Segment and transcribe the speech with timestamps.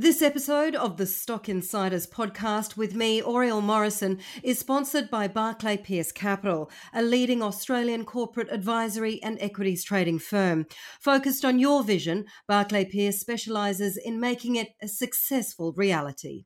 [0.00, 5.76] This episode of the Stock Insiders podcast with me, Oriel Morrison, is sponsored by Barclay
[5.76, 10.66] Pearce Capital, a leading Australian corporate advisory and equities trading firm.
[11.00, 16.44] Focused on your vision, Barclay Pearce specialises in making it a successful reality.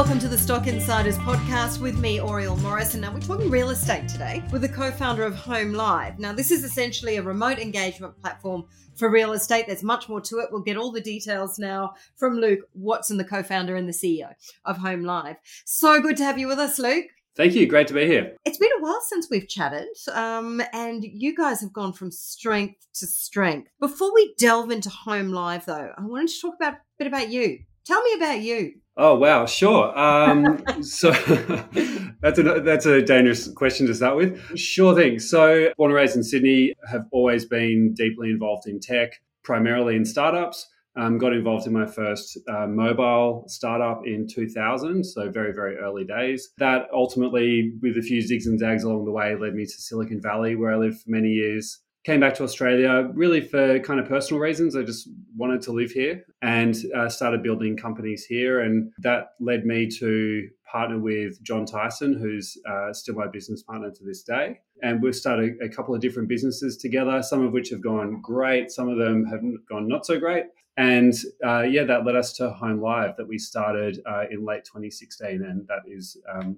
[0.00, 3.02] Welcome to the Stock Insiders podcast with me, Oriel Morrison.
[3.02, 6.18] Now, we're talking real estate today with the co founder of Home Live.
[6.18, 8.64] Now, this is essentially a remote engagement platform
[8.96, 9.66] for real estate.
[9.66, 10.48] There's much more to it.
[10.50, 14.32] We'll get all the details now from Luke Watson, the co founder and the CEO
[14.64, 15.36] of Home Live.
[15.66, 17.04] So good to have you with us, Luke.
[17.36, 17.66] Thank you.
[17.66, 18.34] Great to be here.
[18.46, 22.86] It's been a while since we've chatted, um, and you guys have gone from strength
[22.94, 23.68] to strength.
[23.78, 27.28] Before we delve into Home Live, though, I wanted to talk about a bit about
[27.28, 27.58] you.
[27.84, 28.74] Tell me about you.
[29.02, 29.98] Oh wow, sure.
[29.98, 31.10] Um, so
[32.20, 34.58] that's a that's a dangerous question to start with.
[34.58, 35.18] Sure thing.
[35.18, 40.04] So born and raised in Sydney, have always been deeply involved in tech, primarily in
[40.04, 40.68] startups.
[40.96, 46.04] Um, got involved in my first uh, mobile startup in 2000, so very, very early
[46.04, 46.50] days.
[46.58, 50.20] That ultimately, with a few zigs and zags along the way, led me to Silicon
[50.20, 54.08] Valley, where I lived for many years came back to Australia really for kind of
[54.08, 54.74] personal reasons.
[54.74, 58.60] I just wanted to live here and uh, started building companies here.
[58.60, 63.90] And that led me to partner with John Tyson, who's uh, still my business partner
[63.90, 64.60] to this day.
[64.82, 68.70] And we've started a couple of different businesses together, some of which have gone great,
[68.70, 70.44] some of them have gone not so great.
[70.76, 71.12] And
[71.44, 75.42] uh, yeah, that led us to Home Live that we started uh, in late 2016.
[75.42, 76.56] And that is um,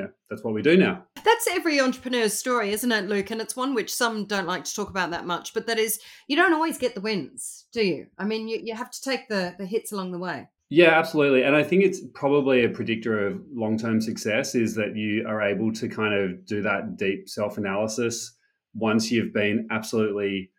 [0.00, 1.04] know, that's what we do now.
[1.22, 3.30] That's every entrepreneur's story, isn't it, Luke?
[3.30, 6.00] And it's one which some don't like to talk about that much, but that is,
[6.28, 8.06] you don't always get the wins, do you?
[8.18, 10.48] I mean, you, you have to take the, the hits along the way.
[10.70, 11.42] Yeah, absolutely.
[11.42, 15.42] And I think it's probably a predictor of long term success is that you are
[15.42, 18.34] able to kind of do that deep self analysis
[18.74, 20.50] once you've been absolutely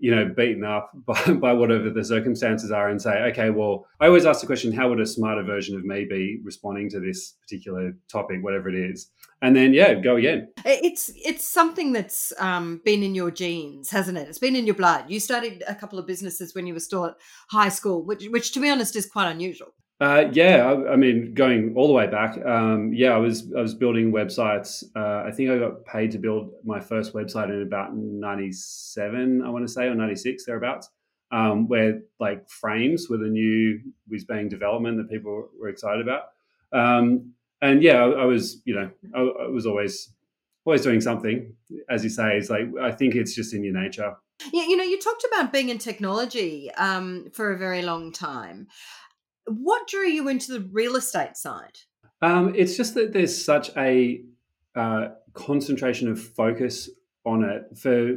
[0.00, 4.06] you know, beaten up by, by whatever the circumstances are and say, okay, well, I
[4.06, 7.32] always ask the question, how would a smarter version of me be responding to this
[7.42, 9.10] particular topic, whatever it is?
[9.42, 10.48] And then, yeah, go again.
[10.64, 14.28] It's it's something that's um, been in your genes, hasn't it?
[14.28, 15.04] It's been in your blood.
[15.08, 17.16] You started a couple of businesses when you were still at
[17.50, 19.74] high school, which, which to be honest, is quite unusual.
[19.98, 23.62] Uh, yeah, I, I, mean, going all the way back, um, yeah, I was I
[23.62, 24.84] was building websites.
[24.94, 29.48] Uh, I think I got paid to build my first website in about '97, I
[29.48, 30.90] want to say, or '96 thereabouts,
[31.32, 36.24] um, where like frames were the new whiz bang development that people were excited about.
[36.74, 40.12] Um, and yeah, I, I, was, you know, I, I was always
[40.66, 41.54] always doing something.
[41.88, 44.14] As you say, it's like I think it's just in your nature.
[44.52, 48.68] Yeah, you know, you talked about being in technology um, for a very long time.
[49.46, 51.78] What drew you into the real estate side?
[52.22, 54.22] Um, it's just that there's such a
[54.74, 56.90] uh, concentration of focus
[57.24, 58.16] on it for,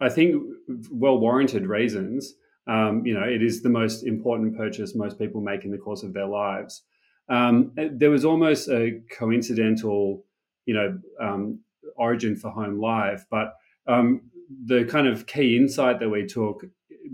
[0.00, 0.42] I think,
[0.90, 2.34] well warranted reasons.
[2.66, 6.02] Um, you know, it is the most important purchase most people make in the course
[6.02, 6.82] of their lives.
[7.28, 10.24] Um, there was almost a coincidental,
[10.66, 11.60] you know, um,
[11.96, 13.54] origin for Home Live, but
[13.86, 14.22] um,
[14.66, 16.64] the kind of key insight that we took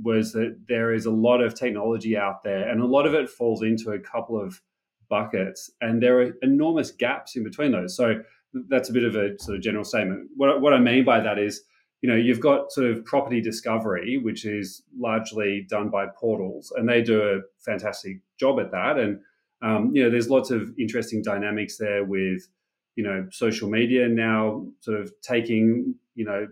[0.03, 3.28] was that there is a lot of technology out there, and a lot of it
[3.28, 4.61] falls into a couple of
[5.09, 7.97] buckets, and there are enormous gaps in between those.
[7.97, 8.22] So
[8.69, 10.28] that's a bit of a sort of general statement.
[10.37, 11.62] What, what I mean by that is,
[12.00, 16.89] you know, you've got sort of property discovery, which is largely done by portals, and
[16.89, 18.99] they do a fantastic job at that.
[18.99, 19.21] And
[19.60, 22.49] um, you know, there's lots of interesting dynamics there with,
[22.95, 26.47] you know, social media now sort of taking, you know,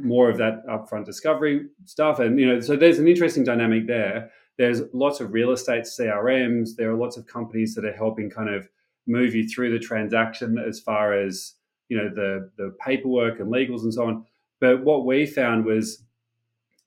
[0.00, 2.18] more of that upfront discovery stuff.
[2.18, 4.30] And, you know, so there's an interesting dynamic there.
[4.56, 6.70] There's lots of real estate CRMs.
[6.76, 8.68] There are lots of companies that are helping kind of
[9.06, 11.54] move you through the transaction as far as,
[11.88, 14.24] you know, the, the paperwork and legals and so on.
[14.60, 16.02] But what we found was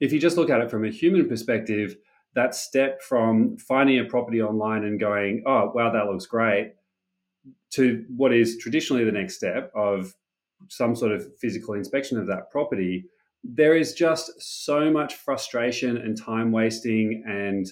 [0.01, 1.95] if you just look at it from a human perspective,
[2.33, 6.73] that step from finding a property online and going, oh, wow, that looks great,
[7.71, 10.13] to what is traditionally the next step of
[10.69, 13.05] some sort of physical inspection of that property,
[13.43, 17.67] there is just so much frustration and time wasting and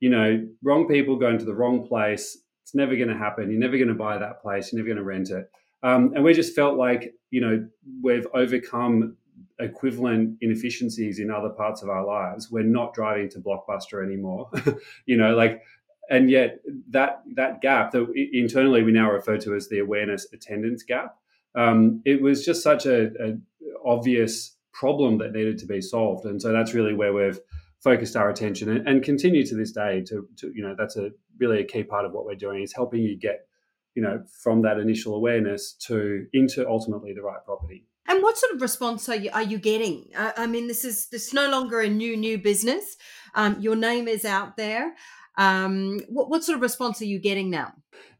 [0.00, 2.38] you know wrong people going to the wrong place.
[2.62, 3.50] It's never going to happen.
[3.50, 4.72] You're never going to buy that place.
[4.72, 5.50] You're never going to rent it.
[5.82, 7.68] Um, and we just felt like you know
[8.02, 9.16] we've overcome
[9.58, 12.50] equivalent inefficiencies in other parts of our lives.
[12.50, 14.50] We're not driving to blockbuster anymore
[15.06, 15.62] you know like
[16.10, 20.82] and yet that that gap that internally we now refer to as the awareness attendance
[20.82, 21.16] gap
[21.54, 23.38] um, it was just such a, a,
[23.84, 26.24] obvious problem that needed to be solved.
[26.24, 27.38] And so that's really where we've
[27.82, 31.10] focused our attention and, and continue to this day to, to, you know, that's a
[31.38, 33.46] really a key part of what we're doing is helping you get,
[33.94, 37.84] you know, from that initial awareness to into ultimately the right property.
[38.06, 40.10] And what sort of response are you are you getting?
[40.16, 42.96] Uh, I mean, this is this is no longer a new new business.
[43.34, 44.94] Um, your name is out there.
[45.36, 47.72] Um, what, what sort of response are you getting now?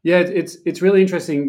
[0.03, 1.47] Yeah, it's it's really interesting.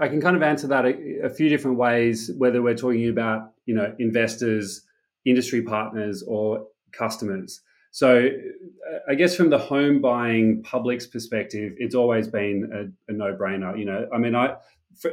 [0.00, 3.52] I can kind of answer that a, a, few different ways, whether we're talking about
[3.66, 4.82] you know investors,
[5.24, 7.60] industry partners, or customers.
[7.90, 8.30] So,
[9.06, 13.78] I guess from the home buying public's perspective, it's always been a, a no brainer.
[13.78, 14.54] You know, I mean, I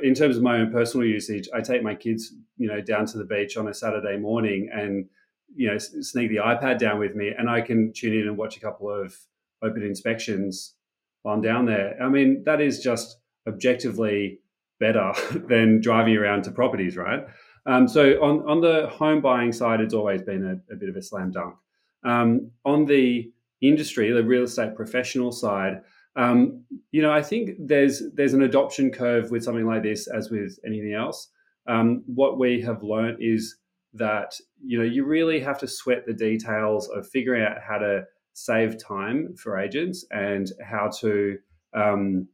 [0.02, 3.18] in terms of my own personal usage, I take my kids, you know, down to
[3.18, 5.10] the beach on a Saturday morning and
[5.56, 8.56] you know sneak the iPad down with me, and I can tune in and watch
[8.56, 9.18] a couple of
[9.64, 10.76] open inspections
[11.22, 12.02] while I'm down there.
[12.02, 13.18] I mean, that is just
[13.48, 14.40] objectively
[14.80, 15.14] better
[15.48, 17.26] than driving around to properties, right?
[17.66, 20.96] Um, so on, on the home buying side, it's always been a, a bit of
[20.96, 21.56] a slam dunk.
[22.04, 25.82] Um, on the industry, the real estate professional side,
[26.16, 30.30] um, you know, I think there's there's an adoption curve with something like this, as
[30.30, 31.30] with anything else.
[31.68, 33.58] Um, what we have learned is
[33.94, 38.06] that you know you really have to sweat the details of figuring out how to
[38.46, 41.38] save time for agents and how to
[41.74, 42.28] um,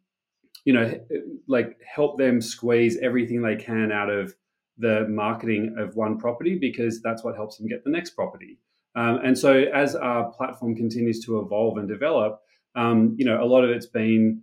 [0.64, 1.00] you know
[1.48, 4.36] like help them squeeze everything they can out of
[4.78, 8.60] the marketing of one property because that's what helps them get the next property.
[8.96, 12.42] Um, and so as our platform continues to evolve and develop
[12.76, 14.42] um, you know a lot of it's been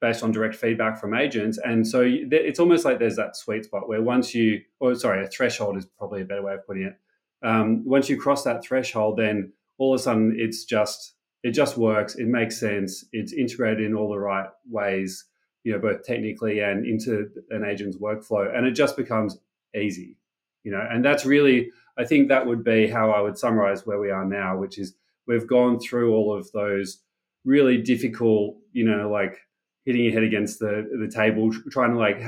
[0.00, 1.58] based on direct feedback from agents.
[1.64, 5.28] And so it's almost like there's that sweet spot where once you or sorry a
[5.28, 6.98] threshold is probably a better way of putting it.
[7.42, 11.76] Um, once you cross that threshold then all of a sudden it's just it just
[11.76, 12.14] works.
[12.14, 13.04] It makes sense.
[13.12, 15.26] It's integrated in all the right ways
[15.64, 19.38] you know both technically and into an agent's workflow and it just becomes
[19.74, 20.16] easy
[20.62, 20.86] you know?
[20.90, 24.24] And that's really i think that would be how i would summarize where we are
[24.24, 24.94] now which is
[25.26, 27.00] we've gone through all of those
[27.44, 29.38] really difficult you know like
[29.84, 32.22] hitting your head against the the table trying to like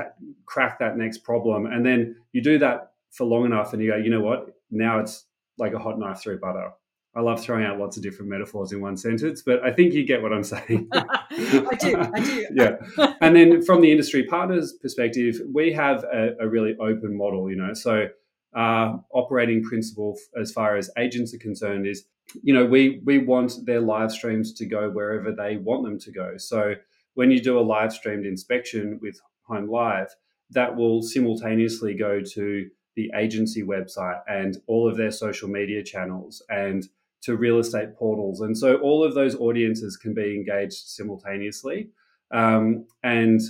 [0.47, 3.97] crack that next problem and then you do that for long enough and you go
[3.97, 4.55] you know what?
[4.71, 5.25] Now it's
[5.59, 6.71] like a hot knife through butter
[7.17, 10.05] I love throwing out lots of different metaphors in one sentence, but I think you
[10.05, 10.87] get what I'm saying.
[10.93, 12.47] I do, I do.
[12.55, 12.77] yeah.
[13.23, 17.57] And then from the industry partners perspective, we have a, a really open model, you
[17.57, 17.73] know.
[17.73, 18.09] So
[18.55, 22.05] our operating principle as far as agents are concerned is,
[22.43, 26.13] you know, we we want their live streams to go wherever they want them to
[26.13, 26.37] go.
[26.37, 26.75] So
[27.15, 30.15] when you do a live streamed inspection with Home Live,
[30.51, 36.43] that will simultaneously go to the agency website and all of their social media channels
[36.51, 36.89] and
[37.23, 38.41] to real estate portals.
[38.41, 41.91] And so all of those audiences can be engaged simultaneously.
[42.31, 43.41] Um, and,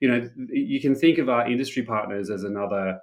[0.00, 3.00] you know, you can think of our industry partners as another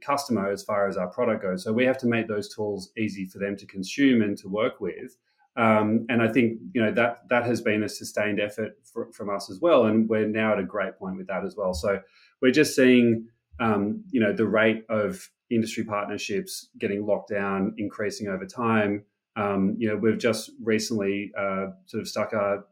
[0.00, 1.64] customer as far as our product goes.
[1.64, 4.80] So we have to make those tools easy for them to consume and to work
[4.80, 5.16] with.
[5.56, 9.28] Um, and I think you know that that has been a sustained effort for, from
[9.30, 11.74] us as well, and we're now at a great point with that as well.
[11.74, 12.00] So
[12.40, 13.26] we're just seeing
[13.58, 19.04] um, you know the rate of industry partnerships getting locked down increasing over time.
[19.36, 22.64] Um, you know, we've just recently uh, sort of stuck our,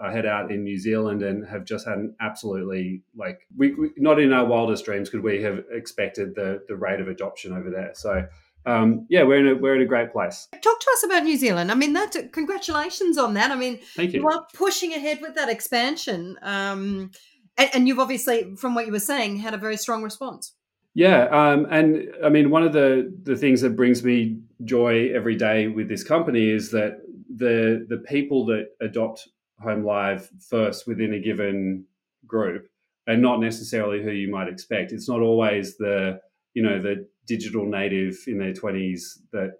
[0.00, 3.90] our, head out in New Zealand and have just had an absolutely like we, we,
[3.96, 7.70] not in our wildest dreams could we have expected the the rate of adoption over
[7.70, 7.90] there.
[7.94, 8.26] So
[8.66, 10.48] um, yeah, we're in a we're in a great place.
[10.52, 11.70] Talk to us about New Zealand.
[11.70, 13.52] I mean, that congratulations on that.
[13.52, 14.20] I mean, Thank you.
[14.20, 17.12] you are pushing ahead with that expansion, um,
[17.56, 20.52] and, and you've obviously, from what you were saying, had a very strong response.
[20.96, 25.36] Yeah, um, and I mean, one of the the things that brings me joy every
[25.36, 29.28] day with this company is that the the people that adopt
[29.60, 31.84] Home Live first within a given
[32.26, 32.70] group
[33.06, 34.90] are not necessarily who you might expect.
[34.90, 36.18] It's not always the
[36.54, 39.50] you know the digital native in their twenties that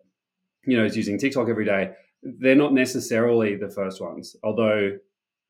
[0.64, 1.90] you know is using TikTok every day.
[2.22, 4.96] They're not necessarily the first ones, although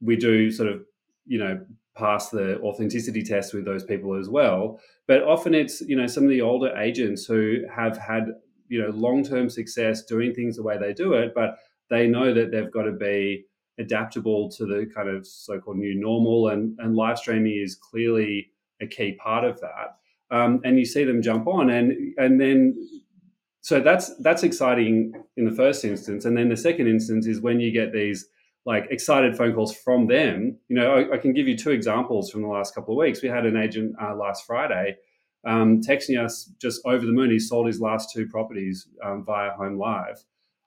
[0.01, 0.83] we do sort of
[1.27, 1.65] you know
[1.97, 4.81] pass the authenticity test with those people as well.
[5.09, 8.29] But often it's you know some of the older agents who have had
[8.69, 11.59] you know long-term success doing things the way they do it, but
[11.91, 13.45] they know that they've got to be
[13.79, 18.51] adaptable to the kind of so-called new normal, and and live streaming is clearly
[18.81, 19.97] a key part of that.
[20.31, 22.75] Um, and you see them jump on, and and then
[23.61, 27.61] so that's that's exciting in the first instance, and then the second instance is when
[27.61, 28.29] you get these
[28.67, 30.59] like excited phone calls from them.
[30.69, 33.23] You know, I, I, can give you two examples from the last couple of weeks.
[33.23, 34.97] We had an agent uh, last Friday
[35.47, 37.31] um, texting us just over the moon.
[37.31, 40.25] He sold his last two properties um, via Home Live.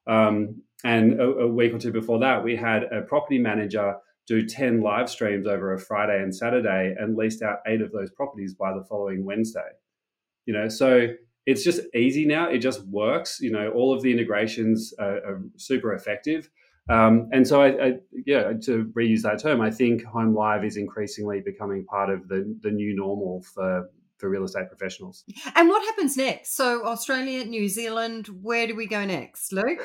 [0.08, 4.46] Um, and a, a, week or two before that, we had a property manager do
[4.46, 8.54] 10 live streams over a Friday and Saturday and leased out eight of those properties
[8.54, 9.72] by the following Wednesday.
[10.46, 11.08] You know, so
[11.46, 12.50] it's just easy now.
[12.50, 13.40] It just works.
[13.42, 16.50] You know, all of the integrations are, are super effective.
[16.90, 17.94] Um, and so, I, I,
[18.26, 22.58] yeah, to reuse that term, I think home live is increasingly becoming part of the
[22.62, 25.24] the new normal for for real estate professionals.
[25.56, 26.56] And what happens next?
[26.56, 29.82] So, Australia, New Zealand, where do we go next, Luke?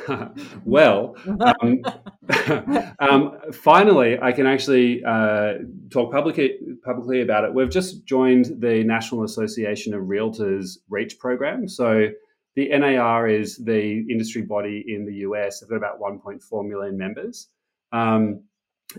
[0.65, 1.83] well, um,
[2.99, 5.55] um, finally, I can actually uh,
[5.91, 7.55] talk publicly, publicly about it.
[7.55, 11.69] We've just joined the National Association of Realtors REACH program.
[11.69, 12.09] So,
[12.57, 15.61] the NAR is the industry body in the US.
[15.61, 17.49] They've got about 1.4 million members.
[17.93, 18.45] Um,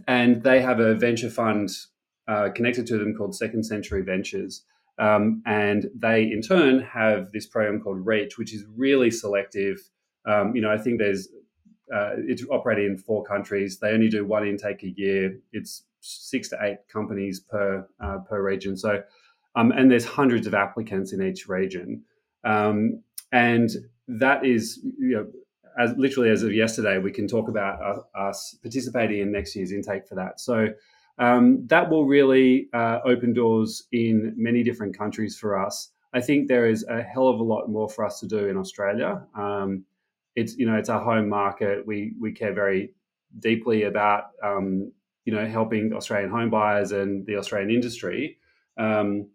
[0.08, 1.70] and they have a venture fund
[2.28, 4.64] uh, connected to them called Second Century Ventures.
[4.98, 9.78] Um, and they, in turn, have this program called Reach, which is really selective.
[10.26, 11.28] Um, you know, I think there's
[11.94, 13.78] uh, it's operating in four countries.
[13.78, 15.38] They only do one intake a year.
[15.52, 18.78] It's six to eight companies per uh, per region.
[18.78, 19.04] So,
[19.56, 22.04] um, and there's hundreds of applicants in each region,
[22.44, 23.04] um,
[23.36, 23.70] and
[24.08, 25.28] that is you know.
[25.78, 29.74] As literally as of yesterday, we can talk about uh, us participating in next year's
[29.74, 30.40] intake for that.
[30.40, 30.70] So,
[31.20, 35.90] um, that will really uh, open doors in many different countries for us.
[36.14, 38.56] I think there is a hell of a lot more for us to do in
[38.56, 39.22] Australia.
[39.36, 39.84] Um,
[40.38, 41.86] it's you know it's our home market.
[41.86, 42.94] We we care very
[43.40, 44.94] deeply about um,
[45.26, 48.38] you know helping Australian home buyers and the Australian industry.
[48.78, 49.28] Um,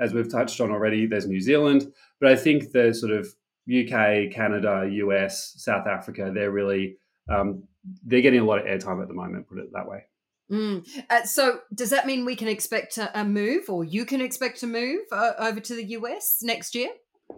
[0.00, 3.26] as we've touched on already, there's New Zealand, but I think the sort of
[3.68, 6.96] UK, Canada, US, South Africa, they're really
[7.28, 7.64] um,
[8.04, 9.48] they're getting a lot of airtime at the moment.
[9.48, 10.04] Put it that way.
[10.50, 10.86] Mm.
[11.08, 14.60] Uh, so, does that mean we can expect a, a move, or you can expect
[14.60, 16.90] to move uh, over to the US next year?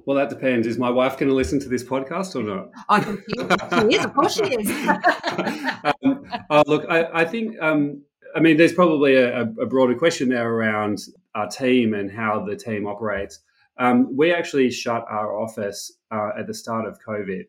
[0.06, 0.66] Well, that depends.
[0.66, 2.70] Is my wife going to listen to this podcast or not?
[2.88, 4.04] I think she is.
[4.04, 4.70] Of course, she is.
[6.02, 7.56] um, uh, look, I, I think.
[7.60, 8.02] Um,
[8.34, 10.98] I mean, there's probably a, a, broader question there around
[11.34, 13.40] our team and how the team operates.
[13.78, 17.46] Um, we actually shut our office uh, at the start of COVID,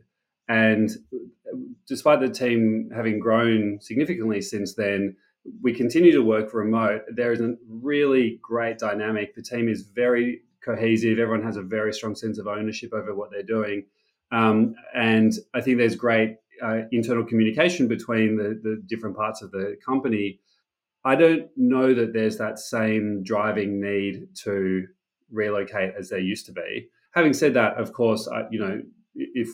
[0.48, 0.90] and
[1.88, 5.16] despite the team having grown significantly since then,
[5.62, 7.02] we continue to work remote.
[7.14, 9.36] There is a really great dynamic.
[9.36, 11.20] The team is very cohesive.
[11.20, 13.86] Everyone has a very strong sense of ownership over what they're doing.
[14.32, 19.52] Um, and I think there's great uh, internal communication between the, the different parts of
[19.52, 20.40] the company.
[21.06, 24.88] I don't know that there's that same driving need to
[25.32, 26.90] relocate as there used to be.
[27.14, 28.82] Having said that, of course, I, you know,
[29.16, 29.50] if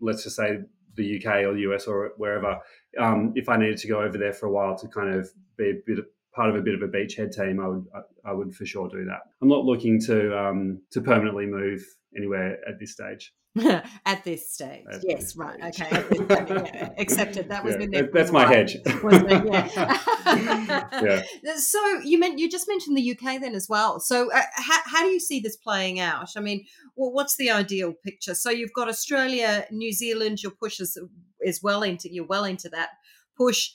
[0.00, 0.60] let's just say
[0.94, 2.58] the UK or the US or wherever,
[2.98, 5.70] um, if I needed to go over there for a while to kind of be
[5.70, 5.98] a bit
[6.34, 7.84] part of a bit of a beachhead team, I would
[8.24, 9.20] I would for sure do that.
[9.42, 11.84] I'm not looking to um, to permanently move
[12.16, 13.34] anywhere at this stage.
[14.06, 15.92] at this stage, at yes, this right, stage.
[15.92, 17.48] okay, yeah, accepted.
[17.48, 18.76] That was yeah, that's my hedge.
[19.08, 20.82] Yeah.
[21.42, 21.56] yeah.
[21.56, 24.00] So you meant you just mentioned the UK then as well.
[24.00, 26.30] So uh, how, how do you see this playing out?
[26.36, 26.64] I mean,
[26.96, 28.34] well, what's the ideal picture?
[28.34, 30.42] So you've got Australia, New Zealand.
[30.42, 30.98] Your push is,
[31.40, 32.90] is well into you're well into that
[33.36, 33.70] push.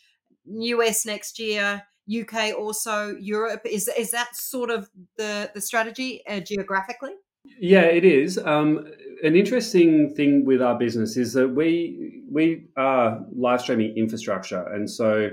[0.45, 1.83] US next year.
[2.11, 7.13] UK also Europe is is that sort of the the strategy uh, geographically?
[7.59, 8.37] Yeah, it is.
[8.37, 8.87] Um,
[9.24, 14.89] an interesting thing with our business is that we we are live streaming infrastructure, and
[14.89, 15.32] so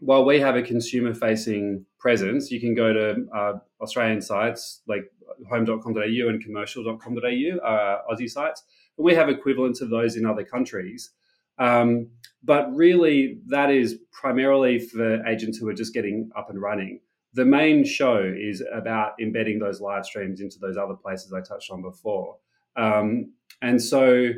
[0.00, 5.10] while we have a consumer facing presence, you can go to uh, Australian sites like
[5.50, 8.62] home.com.au and commercial.com.au, uh, Aussie sites,
[8.96, 11.10] and we have equivalents of those in other countries.
[11.58, 12.08] Um,
[12.44, 17.00] but really, that is primarily for agents who are just getting up and running
[17.36, 21.70] the main show is about embedding those live streams into those other places I touched
[21.70, 22.36] on before.
[22.76, 24.30] Um, and so,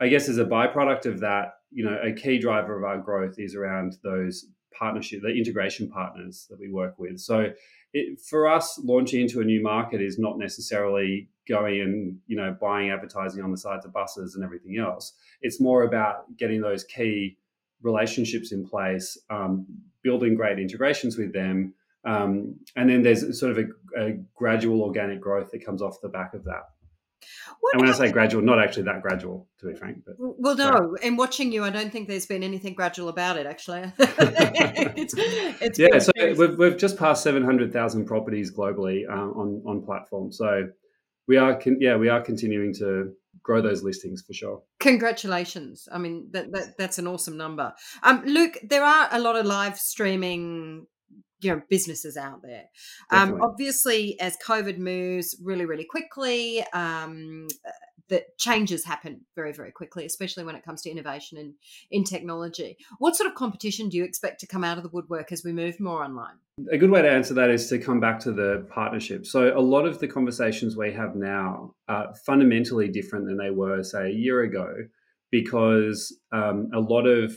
[0.00, 3.38] I guess as a byproduct of that, you know, a key driver of our growth
[3.38, 7.20] is around those partnership, the integration partners that we work with.
[7.20, 7.52] So,
[7.92, 12.56] it, for us, launching into a new market is not necessarily going and you know
[12.60, 15.12] buying advertising on the sides of buses and everything else.
[15.40, 17.38] It's more about getting those key
[17.82, 19.66] relationships in place, um,
[20.02, 25.20] building great integrations with them, um, and then there's sort of a, a, gradual organic
[25.20, 26.62] growth that comes off the back of that.
[27.60, 30.02] What and when I say gradual, not actually that gradual, to be frank.
[30.06, 30.64] But well, no.
[30.64, 30.98] Sorry.
[31.02, 33.46] In watching you, I don't think there's been anything gradual about it.
[33.46, 35.98] Actually, it's, it's yeah.
[35.98, 40.32] So we've, we've just passed seven hundred thousand properties globally uh, on on platform.
[40.32, 40.68] So
[41.26, 43.12] we are, con- yeah, we are continuing to
[43.42, 44.62] grow those listings for sure.
[44.80, 45.88] Congratulations!
[45.90, 47.72] I mean, that, that that's an awesome number.
[48.02, 50.86] Um, Luke, there are a lot of live streaming
[51.44, 52.64] you know businesses out there.
[53.10, 57.48] Um, obviously as covid moves really really quickly um,
[58.08, 61.54] that changes happen very very quickly especially when it comes to innovation in
[61.90, 62.76] in technology.
[62.98, 65.52] What sort of competition do you expect to come out of the woodwork as we
[65.52, 66.34] move more online?
[66.70, 69.26] A good way to answer that is to come back to the partnership.
[69.26, 73.82] So a lot of the conversations we have now are fundamentally different than they were
[73.82, 74.72] say a year ago
[75.30, 77.36] because um, a lot of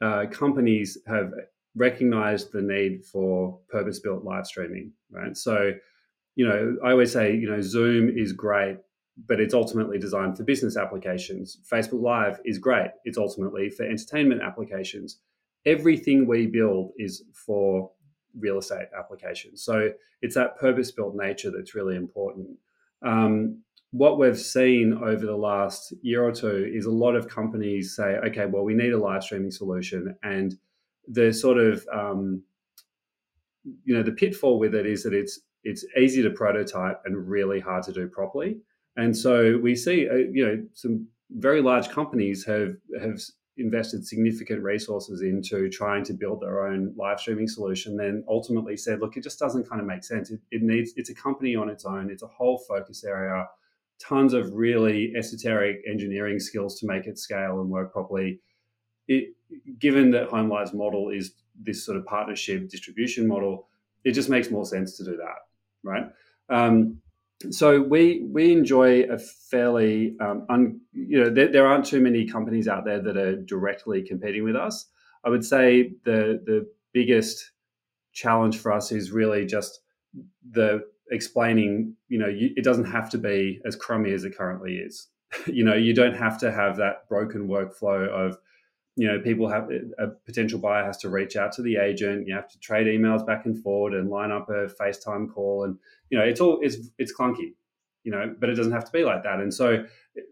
[0.00, 1.30] uh, companies have
[1.74, 5.72] recognized the need for purpose built live streaming right so
[6.34, 8.76] you know i always say you know zoom is great
[9.26, 11.58] but it's ultimately designed for business applications.
[11.70, 12.90] Facebook Live is great.
[13.04, 15.18] It's ultimately for entertainment applications.
[15.66, 17.90] Everything we build is for
[18.38, 19.62] real estate applications.
[19.62, 19.90] So
[20.22, 22.48] it's that purpose built nature that's really important.
[23.02, 27.94] Um, what we've seen over the last year or two is a lot of companies
[27.94, 30.16] say, okay, well, we need a live streaming solution.
[30.22, 30.56] And
[31.08, 32.42] the sort of, um,
[33.84, 37.60] you know, the pitfall with it is that it's it's easy to prototype and really
[37.60, 38.58] hard to do properly.
[38.96, 43.20] And so we see, uh, you know, some very large companies have have
[43.58, 47.96] invested significant resources into trying to build their own live streaming solution.
[47.96, 50.30] Then ultimately said, look, it just doesn't kind of make sense.
[50.30, 52.10] It, it needs it's a company on its own.
[52.10, 53.46] It's a whole focus area.
[54.00, 58.40] Tons of really esoteric engineering skills to make it scale and work properly.
[59.08, 59.34] It,
[59.78, 63.68] given that HomeLive's model is this sort of partnership distribution model,
[64.04, 65.36] it just makes more sense to do that,
[65.82, 66.04] right?
[66.48, 66.98] Um,
[67.50, 72.24] so we we enjoy a fairly um, un, you know there, there, aren't too many
[72.26, 74.86] companies out there that are directly competing with us.
[75.24, 77.50] I would say the the biggest
[78.12, 79.80] challenge for us is really just
[80.50, 81.96] the explaining.
[82.08, 85.08] You know, you, it doesn't have to be as crummy as it currently is.
[85.46, 88.38] you know, you don't have to have that broken workflow of
[88.96, 89.68] you know people have
[89.98, 93.26] a potential buyer has to reach out to the agent you have to trade emails
[93.26, 95.78] back and forward and line up a facetime call and
[96.10, 97.54] you know it's all it's it's clunky
[98.04, 99.40] you know but it doesn't have to be like that.
[99.40, 99.84] And so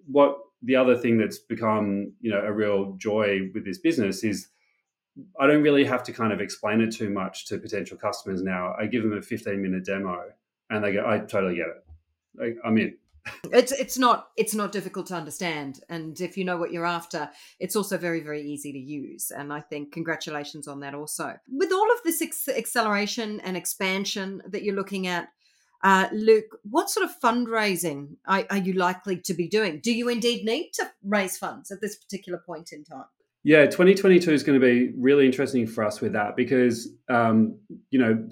[0.06, 4.48] what the other thing that's become you know a real joy with this business is
[5.38, 8.74] i don't really have to kind of explain it too much to potential customers now.
[8.78, 10.24] I give them a 15 minute demo
[10.68, 12.58] and they go i totally get it.
[12.64, 12.96] I'm in
[13.52, 15.80] it's it's not it's not difficult to understand.
[15.88, 19.30] And if you know what you're after it's also very very easy to use.
[19.30, 21.34] And i think congratulations on that also.
[21.48, 25.28] With all of this ex- acceleration and expansion that you're looking at
[25.82, 29.80] uh, luke what sort of fundraising are, are you likely to be doing?
[29.82, 33.06] Do you indeed need to raise funds at this particular point in time?
[33.42, 37.58] Yeah, 2022 is going to be really interesting for us with that because, um,
[37.90, 38.28] you know,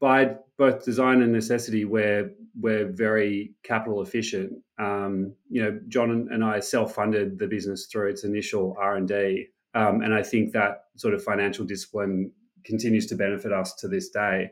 [0.00, 4.52] by both design and necessity, we're we're very capital efficient.
[4.78, 9.48] Um, you know, John and I self-funded the business through its initial R and D,
[9.74, 12.32] um, and I think that sort of financial discipline
[12.64, 14.50] continues to benefit us to this day.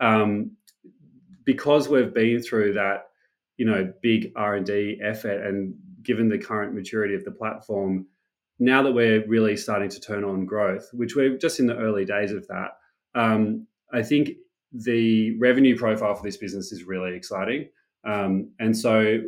[0.00, 0.56] Um,
[1.44, 3.08] because we've been through that,
[3.56, 8.06] you know, big R and D effort, and given the current maturity of the platform,
[8.58, 12.04] now that we're really starting to turn on growth, which we're just in the early
[12.04, 12.70] days of that,
[13.14, 14.30] um, I think
[14.74, 17.68] the revenue profile for this business is really exciting.
[18.04, 19.20] Um, and so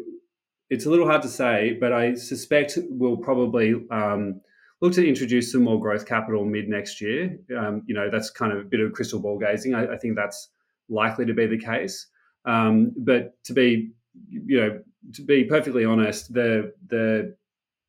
[0.68, 4.40] it's a little hard to say, but I suspect we'll probably um,
[4.80, 7.38] look to introduce some more growth capital mid next year.
[7.56, 9.74] Um, you know, that's kind of a bit of crystal ball gazing.
[9.74, 10.48] I, I think that's
[10.88, 12.08] likely to be the case.
[12.44, 13.92] Um, but to be,
[14.28, 14.80] you know,
[15.14, 17.36] to be perfectly honest, the the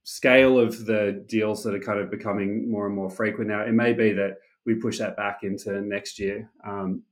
[0.04, 3.74] scale of the deals that are kind of becoming more and more frequent now, it
[3.74, 6.50] may be that we push that back into next year.
[6.66, 7.04] Um,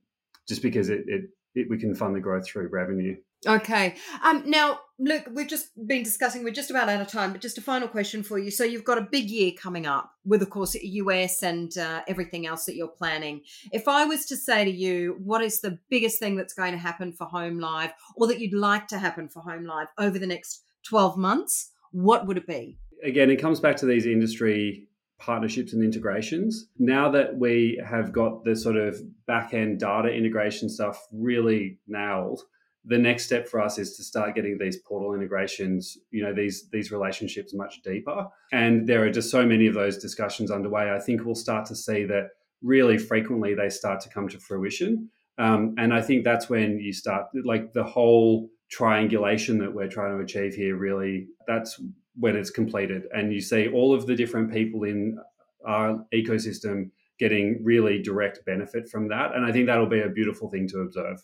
[0.48, 3.16] just because it, it, it we can fund the growth through revenue.
[3.46, 3.96] Okay.
[4.24, 7.58] Um, now, look, we've just been discussing, we're just about out of time, but just
[7.58, 8.50] a final question for you.
[8.50, 12.46] So, you've got a big year coming up with, of course, US and uh, everything
[12.46, 13.42] else that you're planning.
[13.72, 16.78] If I was to say to you, what is the biggest thing that's going to
[16.78, 20.26] happen for Home Live or that you'd like to happen for Home Live over the
[20.26, 22.78] next 12 months, what would it be?
[23.04, 26.68] Again, it comes back to these industry partnerships and integrations.
[26.78, 32.42] Now that we have got the sort of back end data integration stuff really nailed,
[32.84, 36.68] the next step for us is to start getting these portal integrations, you know, these
[36.70, 38.28] these relationships much deeper.
[38.52, 40.92] And there are just so many of those discussions underway.
[40.92, 42.28] I think we'll start to see that
[42.62, 45.10] really frequently they start to come to fruition.
[45.38, 50.16] Um, and I think that's when you start like the whole triangulation that we're trying
[50.16, 51.80] to achieve here really that's
[52.18, 53.04] when it's completed.
[53.12, 55.18] And you see all of the different people in
[55.66, 59.34] our ecosystem getting really direct benefit from that.
[59.34, 61.22] And I think that'll be a beautiful thing to observe.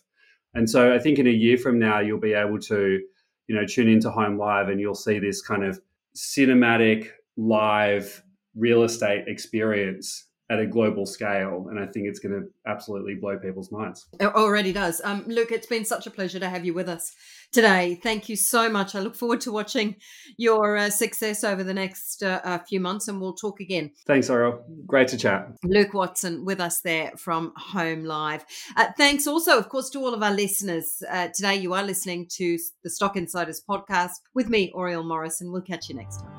[0.53, 2.99] And so I think in a year from now, you'll be able to,
[3.47, 5.79] you know, tune into Home Live and you'll see this kind of
[6.15, 8.23] cinematic live
[8.55, 11.67] real estate experience at a global scale.
[11.69, 14.05] And I think it's going to absolutely blow people's minds.
[14.19, 15.01] It already does.
[15.03, 17.15] Um, Luke, it's been such a pleasure to have you with us
[17.51, 17.99] today.
[18.01, 18.93] Thank you so much.
[18.95, 19.95] I look forward to watching
[20.37, 23.91] your uh, success over the next uh, uh, few months, and we'll talk again.
[24.05, 24.63] Thanks, Ariel.
[24.85, 25.47] Great to chat.
[25.63, 28.45] Luke Watson with us there from Home Live.
[28.77, 31.01] Uh, thanks also, of course, to all of our listeners.
[31.09, 35.51] Uh, today, you are listening to the Stock Insiders podcast with me, Oriel Morrison.
[35.51, 36.32] We'll catch you next time.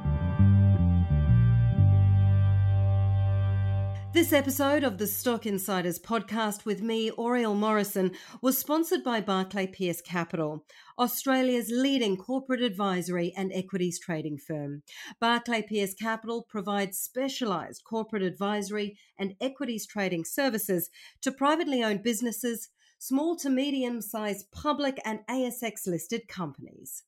[4.15, 9.67] This episode of the Stock Insiders podcast with me, Oriel Morrison, was sponsored by Barclay
[9.67, 10.65] Pearce Capital,
[10.97, 14.85] Australia's leading corporate advisory and equities trading firm.
[15.21, 22.69] Barclay Pearce Capital provides specialised corporate advisory and equities trading services to privately owned businesses,
[23.01, 27.03] small to medium sized public and ASX listed companies.